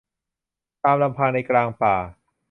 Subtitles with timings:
[0.83, 1.95] ตามลำพังในกลางป่า